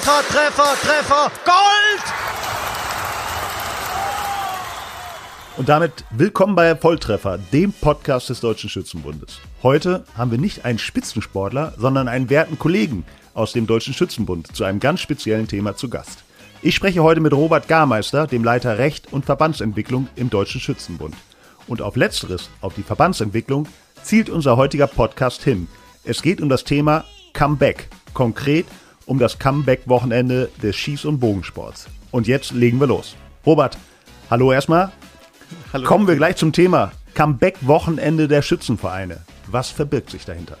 [0.00, 2.04] Treffer, Treffer, Treffer, Gold!
[5.58, 9.40] Und damit willkommen bei Volltreffer, dem Podcast des Deutschen Schützenbundes.
[9.62, 13.04] Heute haben wir nicht einen Spitzensportler, sondern einen werten Kollegen
[13.34, 16.24] aus dem Deutschen Schützenbund zu einem ganz speziellen Thema zu Gast.
[16.62, 21.14] Ich spreche heute mit Robert Garmeister, dem Leiter Recht und Verbandsentwicklung im Deutschen Schützenbund.
[21.66, 23.68] Und auf letzteres, auf die Verbandsentwicklung,
[24.02, 25.68] zielt unser heutiger Podcast hin.
[26.04, 27.04] Es geht um das Thema
[27.34, 28.64] Comeback, konkret
[29.10, 31.88] um das Comeback-Wochenende des Schieß- und Bogensports.
[32.12, 33.16] Und jetzt legen wir los.
[33.44, 33.76] Robert,
[34.30, 34.92] hallo erstmal.
[35.72, 35.84] Hallo.
[35.84, 39.22] Kommen wir gleich zum Thema Comeback-Wochenende der Schützenvereine.
[39.48, 40.58] Was verbirgt sich dahinter?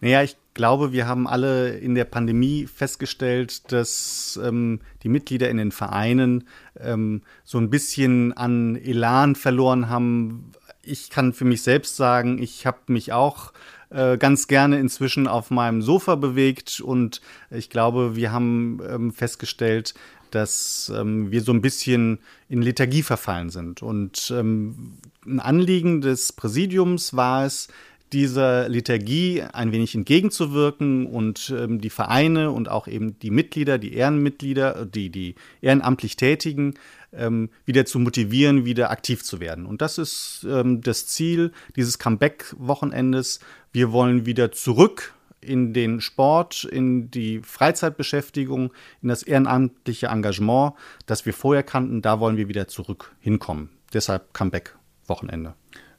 [0.00, 5.58] Naja, ich glaube, wir haben alle in der Pandemie festgestellt, dass ähm, die Mitglieder in
[5.58, 6.48] den Vereinen
[6.80, 10.50] ähm, so ein bisschen an Elan verloren haben.
[10.82, 13.52] Ich kann für mich selbst sagen, ich habe mich auch
[13.90, 19.94] äh, ganz gerne inzwischen auf meinem Sofa bewegt und ich glaube, wir haben ähm, festgestellt,
[20.30, 23.82] dass ähm, wir so ein bisschen in Lethargie verfallen sind.
[23.82, 24.92] Und ähm,
[25.26, 27.68] ein Anliegen des Präsidiums war es,
[28.12, 33.94] dieser Liturgie ein wenig entgegenzuwirken und ähm, die Vereine und auch eben die Mitglieder, die
[33.94, 36.74] Ehrenmitglieder, die, die ehrenamtlich Tätigen
[37.12, 39.66] ähm, wieder zu motivieren, wieder aktiv zu werden.
[39.66, 43.40] Und das ist ähm, das Ziel dieses Comeback-Wochenendes.
[43.72, 50.74] Wir wollen wieder zurück in den Sport, in die Freizeitbeschäftigung, in das ehrenamtliche Engagement,
[51.06, 53.70] das wir vorher kannten, da wollen wir wieder zurück hinkommen.
[53.92, 55.54] Deshalb Comeback-Wochenende.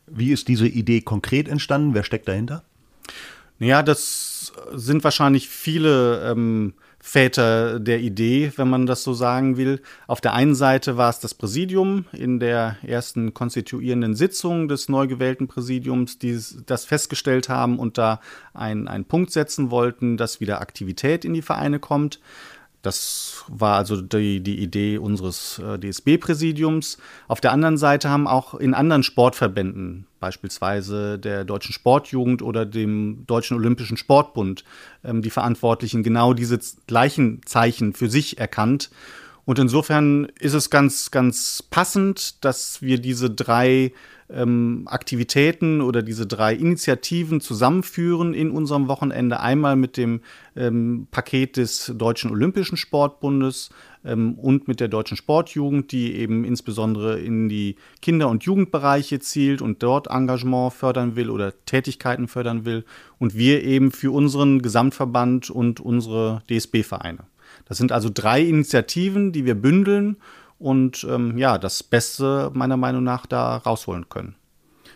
[0.05, 1.94] Wie ist diese Idee konkret entstanden?
[1.94, 2.63] Wer steckt dahinter?
[3.59, 9.81] Ja, das sind wahrscheinlich viele ähm, Väter der Idee, wenn man das so sagen will.
[10.07, 15.07] Auf der einen Seite war es das Präsidium in der ersten konstituierenden Sitzung des neu
[15.07, 18.22] gewählten Präsidiums, die das festgestellt haben und da
[18.53, 22.19] einen Punkt setzen wollten, dass wieder Aktivität in die Vereine kommt.
[22.81, 26.97] Das war also die, die Idee unseres äh, DSB-Präsidiums.
[27.28, 33.25] Auf der anderen Seite haben auch in anderen Sportverbänden, beispielsweise der Deutschen Sportjugend oder dem
[33.28, 34.64] Deutschen Olympischen Sportbund,
[35.03, 38.90] ähm, die Verantwortlichen genau diese gleichen Zeichen für sich erkannt.
[39.46, 43.91] Und insofern ist es ganz, ganz passend, dass wir diese drei
[44.34, 49.40] ähm, Aktivitäten oder diese drei Initiativen zusammenführen in unserem Wochenende.
[49.40, 50.22] Einmal mit dem
[50.56, 53.69] ähm, Paket des Deutschen Olympischen Sportbundes
[54.06, 59.62] ähm, und mit der Deutschen Sportjugend, die eben insbesondere in die Kinder- und Jugendbereiche zielt
[59.62, 62.85] und dort Engagement fördern will oder Tätigkeiten fördern will.
[63.19, 67.25] Und wir eben für unseren Gesamtverband und unsere DSB-Vereine.
[67.66, 70.17] Das sind also drei Initiativen, die wir bündeln
[70.59, 74.35] und ähm, ja, das Beste meiner Meinung nach da rausholen können.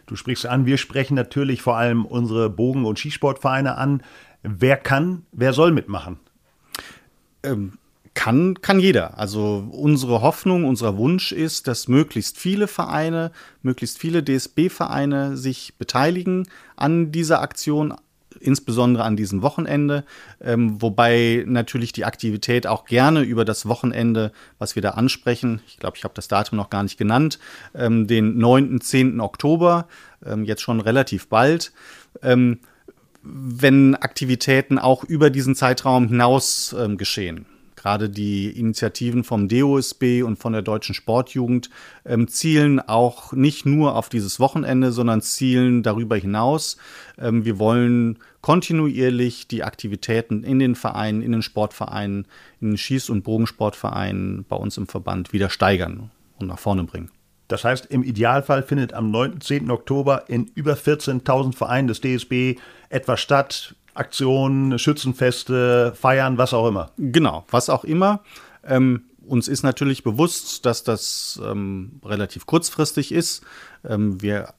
[0.05, 4.03] Du sprichst an, wir sprechen natürlich vor allem unsere Bogen- und Skisportvereine an.
[4.43, 6.19] Wer kann, wer soll mitmachen?
[7.41, 7.79] Ähm,
[8.13, 9.19] kann, kann jeder.
[9.19, 16.47] Also unsere Hoffnung, unser Wunsch ist, dass möglichst viele Vereine, möglichst viele DSB-Vereine sich beteiligen
[16.75, 17.93] an dieser Aktion,
[18.45, 20.05] insbesondere an diesem Wochenende,
[20.41, 25.77] ähm, wobei natürlich die Aktivität auch gerne über das Wochenende, was wir da ansprechen, ich
[25.77, 27.39] glaube, ich habe das Datum noch gar nicht genannt,
[27.73, 29.19] ähm, den 9., 10.
[29.19, 29.87] Oktober,
[30.25, 31.73] ähm, jetzt schon relativ bald,
[32.21, 32.59] ähm,
[33.23, 37.45] wenn Aktivitäten auch über diesen Zeitraum hinaus ähm, geschehen.
[37.85, 41.69] Gerade die Initiativen vom DOSB und von der Deutschen Sportjugend
[42.03, 46.77] ähm, zielen auch nicht nur auf dieses Wochenende, sondern zielen darüber hinaus.
[47.19, 52.25] Ähm, wir wollen kontinuierlich die Aktivitäten in den Vereinen, in den Sportvereinen,
[52.59, 56.09] in den Schieß- und Bogensportvereinen bei uns im Verband wieder steigern
[56.39, 57.11] und nach vorne bringen.
[57.49, 59.41] Das heißt, im Idealfall findet am 9.
[59.41, 59.69] 10.
[59.69, 62.55] Oktober in über 14.000 Vereinen des DSB
[62.89, 63.75] etwas statt.
[63.95, 66.91] Aktionen, Schützenfeste, Feiern, was auch immer.
[66.97, 68.21] Genau, was auch immer.
[68.63, 73.43] Ähm, uns ist natürlich bewusst, dass das ähm, relativ kurzfristig ist.
[73.83, 74.53] Ähm, wir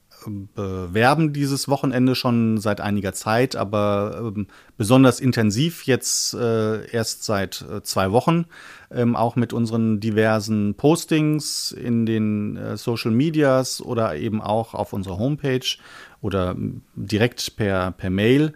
[0.55, 7.63] bewerben dieses Wochenende schon seit einiger Zeit, aber ähm, besonders intensiv jetzt äh, erst seit
[7.69, 8.45] äh, zwei Wochen,
[8.91, 14.91] ähm, auch mit unseren diversen Postings in den äh, Social Medias oder eben auch auf
[14.91, 15.77] unserer Homepage
[16.21, 16.55] oder
[16.95, 18.53] direkt per, per Mail.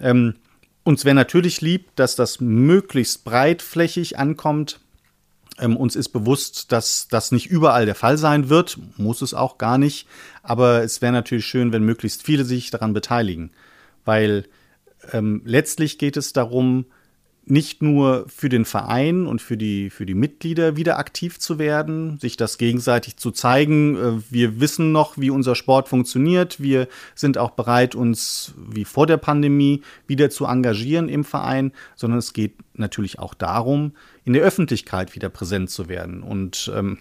[0.00, 0.34] Ähm,
[0.84, 4.80] uns wäre natürlich lieb, dass das möglichst breitflächig ankommt.
[5.58, 9.58] Ähm, uns ist bewusst, dass das nicht überall der Fall sein wird, muss es auch
[9.58, 10.06] gar nicht.
[10.42, 13.50] Aber es wäre natürlich schön, wenn möglichst viele sich daran beteiligen,
[14.04, 14.46] weil
[15.12, 16.86] ähm, letztlich geht es darum,
[17.44, 22.18] nicht nur für den Verein und für die, für die Mitglieder wieder aktiv zu werden,
[22.20, 23.96] sich das gegenseitig zu zeigen.
[23.96, 26.60] Äh, wir wissen noch, wie unser Sport funktioniert.
[26.60, 32.18] Wir sind auch bereit, uns wie vor der Pandemie wieder zu engagieren im Verein, sondern
[32.18, 33.92] es geht natürlich auch darum,
[34.24, 36.22] in der Öffentlichkeit wieder präsent zu werden.
[36.22, 36.98] Und ähm,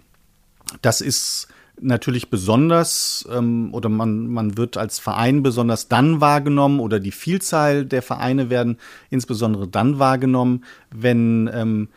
[0.82, 1.48] das ist
[1.82, 7.86] natürlich besonders ähm, oder man, man wird als Verein besonders dann wahrgenommen oder die Vielzahl
[7.86, 8.78] der Vereine werden
[9.10, 11.90] insbesondere dann wahrgenommen, wenn ähm,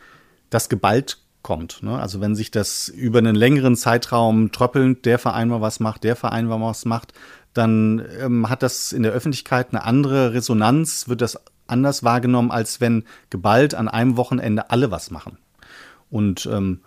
[0.49, 1.83] das geballt kommt.
[1.83, 1.97] Ne?
[1.97, 6.15] Also wenn sich das über einen längeren Zeitraum tröppelnd, der Verein mal was macht, der
[6.15, 7.13] Verein mal was macht,
[7.53, 12.81] dann ähm, hat das in der Öffentlichkeit eine andere Resonanz, wird das anders wahrgenommen, als
[12.81, 15.37] wenn geballt an einem Wochenende alle was machen.
[16.09, 16.81] Und ähm,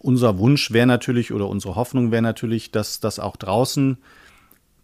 [0.00, 3.98] unser Wunsch wäre natürlich oder unsere Hoffnung wäre natürlich, dass das auch draußen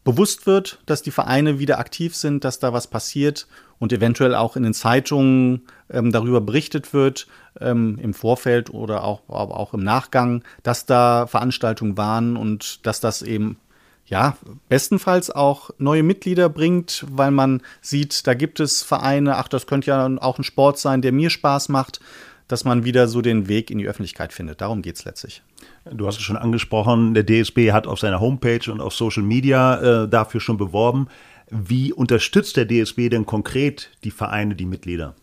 [0.04, 3.48] bewusst wird, dass die Vereine wieder aktiv sind, dass da was passiert
[3.78, 7.26] und eventuell auch in den Zeitungen ähm, darüber berichtet wird,
[7.60, 13.22] ähm, im Vorfeld oder auch, auch im Nachgang, dass da Veranstaltungen waren und dass das
[13.22, 13.58] eben
[14.04, 14.36] ja,
[14.68, 19.88] bestenfalls auch neue Mitglieder bringt, weil man sieht, da gibt es Vereine, ach, das könnte
[19.88, 22.00] ja auch ein Sport sein, der mir Spaß macht
[22.48, 24.60] dass man wieder so den Weg in die Öffentlichkeit findet.
[24.60, 25.42] Darum geht es letztlich.
[25.90, 30.04] Du hast es schon angesprochen, der DSB hat auf seiner Homepage und auf Social Media
[30.04, 31.08] äh, dafür schon beworben.
[31.50, 35.14] Wie unterstützt der DSB denn konkret die Vereine, die Mitglieder?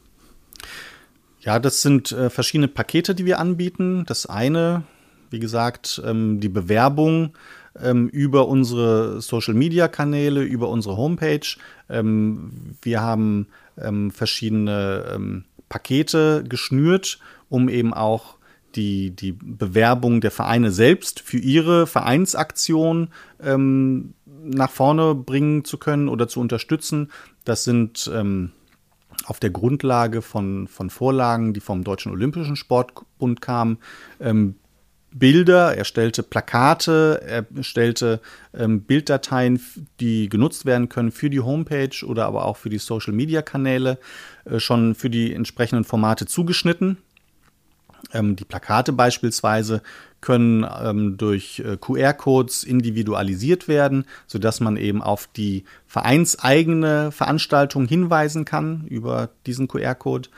[1.42, 4.06] Ja, das sind äh, verschiedene Pakete, die wir anbieten.
[4.08, 4.84] Das eine,
[5.30, 7.34] wie gesagt, ähm, die Bewerbung
[7.81, 11.46] ähm, über unsere Social-Media-Kanäle, über unsere Homepage.
[11.90, 13.48] Ähm, wir haben
[13.78, 15.44] ähm, verschiedene ähm,
[15.74, 17.18] Pakete geschnürt,
[17.50, 18.38] um eben auch
[18.75, 23.10] die, die Bewerbung der Vereine selbst für ihre Vereinsaktion
[23.42, 27.12] ähm, nach vorne bringen zu können oder zu unterstützen.
[27.44, 28.52] Das sind ähm,
[29.25, 33.80] auf der Grundlage von, von Vorlagen, die vom Deutschen Olympischen Sportbund kamen,
[34.20, 34.54] ähm,
[35.13, 38.19] Bilder, er stellte Plakate, er stellte
[38.54, 39.62] ähm, Bilddateien,
[40.00, 44.00] die genutzt werden können für die Homepage oder aber auch für die Social-Media-Kanäle,
[44.45, 46.98] äh, schon für die entsprechenden Formate zugeschnitten.
[48.12, 49.81] Ähm, die Plakate beispielsweise
[50.21, 58.45] können ähm, durch äh, QR-Codes individualisiert werden, sodass man eben auf die vereinseigene Veranstaltung hinweisen
[58.45, 60.30] kann über diesen QR-Code.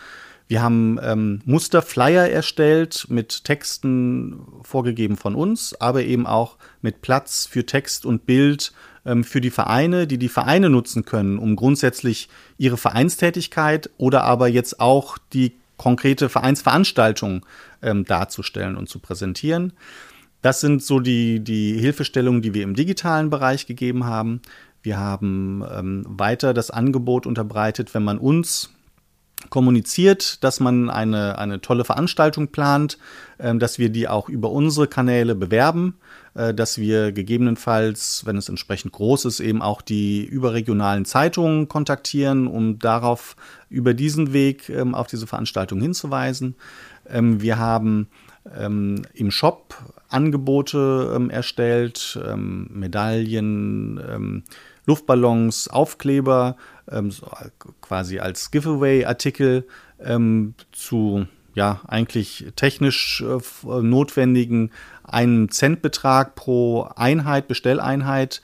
[0.47, 7.47] Wir haben ähm, Musterflyer erstellt mit Texten vorgegeben von uns, aber eben auch mit Platz
[7.47, 8.71] für Text und Bild
[9.05, 14.47] ähm, für die Vereine, die die Vereine nutzen können, um grundsätzlich ihre Vereinstätigkeit oder aber
[14.47, 17.43] jetzt auch die konkrete Vereinsveranstaltung
[17.81, 19.73] ähm, darzustellen und zu präsentieren.
[20.43, 24.41] Das sind so die, die Hilfestellungen, die wir im digitalen Bereich gegeben haben.
[24.83, 28.74] Wir haben ähm, weiter das Angebot unterbreitet, wenn man uns
[29.49, 32.97] kommuniziert, dass man eine, eine tolle Veranstaltung plant,
[33.37, 35.95] äh, dass wir die auch über unsere Kanäle bewerben,
[36.35, 42.47] äh, dass wir gegebenenfalls, wenn es entsprechend groß ist, eben auch die überregionalen Zeitungen kontaktieren,
[42.47, 43.35] um darauf
[43.69, 46.55] über diesen Weg ähm, auf diese Veranstaltung hinzuweisen.
[47.09, 48.07] Ähm, wir haben
[48.57, 49.75] ähm, im Shop
[50.09, 54.43] Angebote ähm, erstellt, ähm, Medaillen, ähm,
[54.85, 56.57] Luftballons, Aufkleber,
[56.91, 57.27] ähm, so
[57.81, 59.67] quasi als Giveaway-Artikel
[59.99, 64.71] ähm, zu ja eigentlich technisch äh, notwendigen
[65.03, 68.41] einem Centbetrag pro Einheit, Bestelleinheit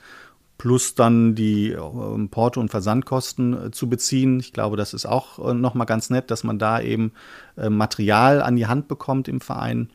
[0.62, 4.38] plus dann die äh, Porto- und Versandkosten äh, zu beziehen.
[4.38, 7.12] Ich glaube, das ist auch äh, nochmal ganz nett, dass man da eben
[7.56, 9.90] äh, Material an die Hand bekommt im Verein.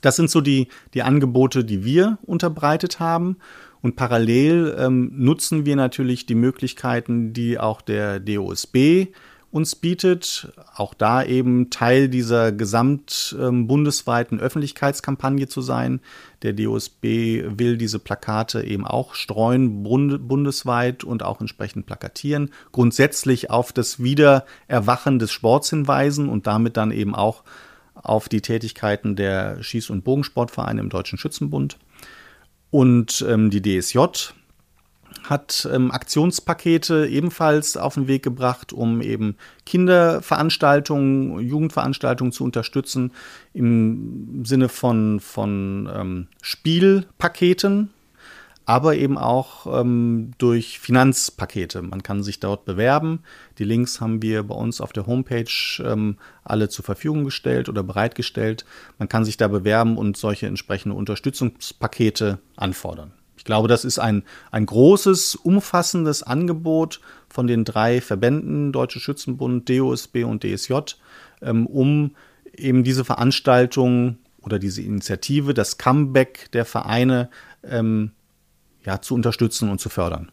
[0.00, 3.38] Das sind so die, die Angebote, die wir unterbreitet haben.
[3.82, 9.08] Und parallel ähm, nutzen wir natürlich die Möglichkeiten, die auch der DOSB
[9.52, 16.00] uns bietet, auch da eben Teil dieser gesamt ähm, bundesweiten Öffentlichkeitskampagne zu sein.
[16.42, 23.72] Der DOSB will diese Plakate eben auch streuen, bundesweit und auch entsprechend plakatieren, grundsätzlich auf
[23.72, 27.42] das Wiedererwachen des Sports hinweisen und damit dann eben auch
[27.94, 31.76] auf die Tätigkeiten der Schieß- und Bogensportvereine im Deutschen Schützenbund.
[32.70, 33.98] Und ähm, die DSJ
[35.24, 39.36] hat ähm, Aktionspakete ebenfalls auf den Weg gebracht, um eben
[39.66, 43.12] Kinderveranstaltungen, Jugendveranstaltungen zu unterstützen
[43.52, 47.90] im Sinne von, von ähm, Spielpaketen,
[48.70, 51.82] aber eben auch ähm, durch Finanzpakete.
[51.82, 53.24] Man kann sich dort bewerben.
[53.58, 55.50] Die Links haben wir bei uns auf der Homepage
[55.84, 58.64] ähm, alle zur Verfügung gestellt oder bereitgestellt.
[58.96, 63.10] Man kann sich da bewerben und solche entsprechende Unterstützungspakete anfordern.
[63.36, 64.22] Ich glaube, das ist ein,
[64.52, 70.74] ein großes, umfassendes Angebot von den drei Verbänden, Deutsche Schützenbund, DOSB und DSJ,
[71.42, 72.12] ähm, um
[72.56, 77.30] eben diese Veranstaltung oder diese Initiative, das Comeback der Vereine
[77.64, 78.12] ähm,
[78.84, 80.30] ja, zu unterstützen und zu fördern.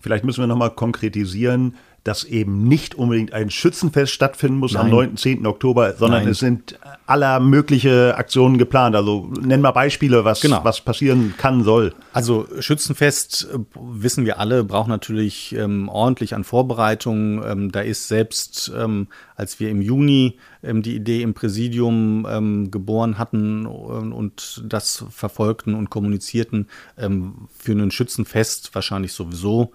[0.00, 1.74] Vielleicht müssen wir nochmal konkretisieren,
[2.04, 4.86] dass eben nicht unbedingt ein Schützenfest stattfinden muss Nein.
[4.86, 5.16] am 9.
[5.16, 5.46] 10.
[5.46, 6.32] Oktober, sondern Nein.
[6.32, 8.96] es sind aller mögliche Aktionen geplant.
[8.96, 10.64] Also nenn mal Beispiele, was, genau.
[10.64, 11.94] was passieren kann, soll.
[12.12, 17.40] Also Schützenfest, wissen wir alle, braucht natürlich ähm, ordentlich an Vorbereitungen.
[17.46, 22.70] Ähm, da ist selbst, ähm, als wir im Juni ähm, die Idee im Präsidium ähm,
[22.70, 29.72] geboren hatten ähm, und das verfolgten und kommunizierten, für ein Schützenfest wahrscheinlich sowieso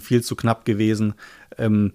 [0.00, 1.14] viel zu knapp gewesen.
[1.56, 1.92] Ähm,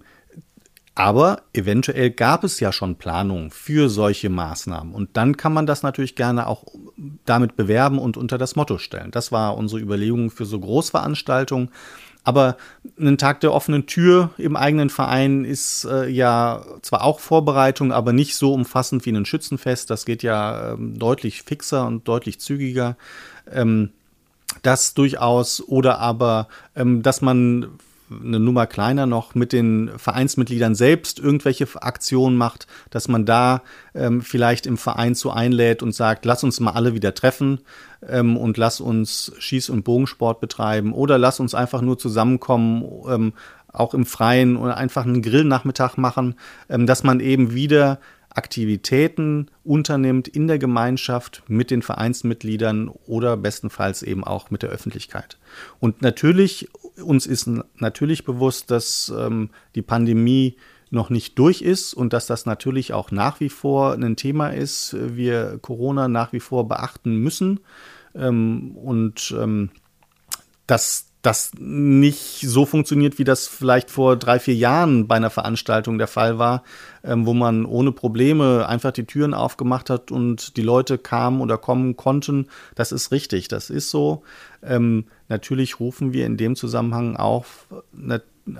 [0.94, 4.94] aber eventuell gab es ja schon Planungen für solche Maßnahmen.
[4.94, 6.64] Und dann kann man das natürlich gerne auch
[7.24, 9.10] damit bewerben und unter das Motto stellen.
[9.10, 11.70] Das war unsere Überlegung für so Großveranstaltungen.
[12.24, 12.56] Aber
[12.98, 18.12] ein Tag der offenen Tür im eigenen Verein ist äh, ja zwar auch Vorbereitung, aber
[18.14, 19.90] nicht so umfassend wie ein Schützenfest.
[19.90, 22.96] Das geht ja ähm, deutlich fixer und deutlich zügiger.
[23.52, 23.90] Ähm,
[24.62, 25.60] das durchaus.
[25.60, 27.68] Oder aber, ähm, dass man
[28.10, 33.62] eine Nummer kleiner noch mit den Vereinsmitgliedern selbst irgendwelche Aktionen macht, dass man da
[33.94, 37.60] ähm, vielleicht im Verein zu einlädt und sagt, lass uns mal alle wieder treffen
[38.06, 43.32] ähm, und lass uns Schieß- und Bogensport betreiben oder lass uns einfach nur zusammenkommen, ähm,
[43.72, 46.36] auch im Freien oder einfach einen Grillnachmittag machen,
[46.68, 47.98] ähm, dass man eben wieder
[48.34, 55.38] Aktivitäten unternimmt in der Gemeinschaft mit den Vereinsmitgliedern oder bestenfalls eben auch mit der Öffentlichkeit.
[55.78, 56.68] Und natürlich,
[57.02, 60.56] uns ist natürlich bewusst, dass ähm, die Pandemie
[60.90, 64.96] noch nicht durch ist und dass das natürlich auch nach wie vor ein Thema ist,
[64.98, 67.60] wir Corona nach wie vor beachten müssen.
[68.14, 69.70] Ähm, und ähm,
[70.66, 75.96] dass das nicht so funktioniert, wie das vielleicht vor drei, vier Jahren bei einer Veranstaltung
[75.96, 76.64] der Fall war,
[77.02, 81.56] ähm, wo man ohne Probleme einfach die Türen aufgemacht hat und die Leute kamen oder
[81.56, 82.48] kommen konnten.
[82.74, 84.22] Das ist richtig, das ist so.
[84.62, 87.46] Ähm, natürlich rufen wir in dem Zusammenhang auch,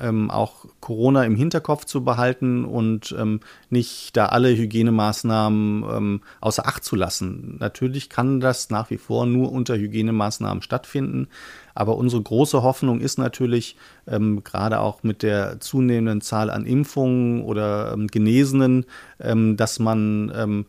[0.00, 6.67] ähm, auch Corona im Hinterkopf zu behalten und ähm, nicht da alle Hygienemaßnahmen ähm, außer
[6.67, 7.57] Acht zu lassen.
[7.59, 11.29] Natürlich kann das nach wie vor nur unter Hygienemaßnahmen stattfinden.
[11.75, 13.76] Aber unsere große Hoffnung ist natürlich,
[14.07, 18.87] ähm, gerade auch mit der zunehmenden Zahl an Impfungen oder ähm, Genesenen,
[19.21, 20.64] ähm, dass man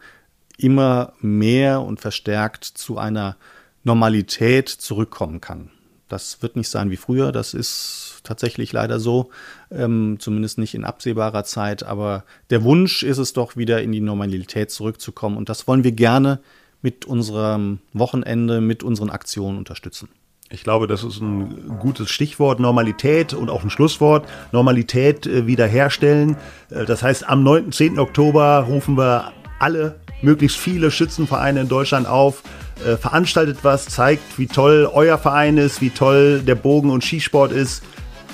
[0.57, 3.35] immer mehr und verstärkt zu einer
[3.83, 5.69] Normalität zurückkommen kann.
[6.07, 9.29] Das wird nicht sein wie früher, das ist tatsächlich leider so,
[9.71, 11.83] ähm, zumindest nicht in absehbarer Zeit.
[11.83, 15.37] Aber der Wunsch ist es doch, wieder in die Normalität zurückzukommen.
[15.37, 16.39] Und das wollen wir gerne
[16.81, 20.09] mit unserem Wochenende, mit unseren Aktionen unterstützen.
[20.51, 24.27] Ich glaube, das ist ein gutes Stichwort, Normalität und auch ein Schlusswort.
[24.51, 26.37] Normalität äh, wiederherstellen.
[26.69, 27.71] Äh, das heißt, am 9.
[27.71, 27.97] 10.
[27.97, 32.43] Oktober rufen wir alle, möglichst viele Schützenvereine in Deutschland auf,
[32.85, 37.51] äh, veranstaltet was, zeigt, wie toll euer Verein ist, wie toll der Bogen- und Skisport
[37.51, 37.83] ist.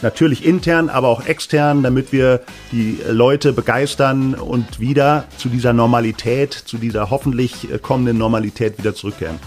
[0.01, 2.41] Natürlich intern, aber auch extern, damit wir
[2.72, 8.96] die Leute begeistern und wieder zu dieser Normalität, zu dieser hoffentlich äh, kommenden Normalität wieder
[8.96, 9.39] zurückkehren.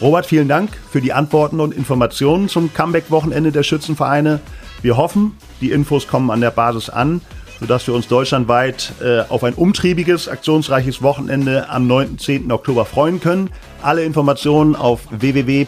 [0.00, 4.40] Robert, vielen Dank für die Antworten und Informationen zum Comeback-Wochenende der Schützenvereine.
[4.80, 7.20] Wir hoffen, die Infos kommen an der Basis an,
[7.58, 12.18] sodass wir uns deutschlandweit äh, auf ein umtriebiges, aktionsreiches Wochenende am 9.
[12.18, 12.50] 10.
[12.50, 13.50] Oktober freuen können.
[13.82, 15.58] Alle Informationen auf www.dsb.de.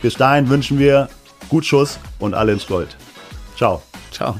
[0.00, 1.08] Bis dahin wünschen wir
[1.52, 2.96] gut Schuss und alle ins Gold.
[3.56, 3.82] Ciao.
[4.10, 4.36] Ciao.